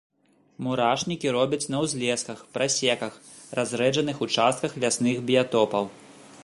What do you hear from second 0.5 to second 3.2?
Мурашнікі робяць на ўзлесках, прасеках,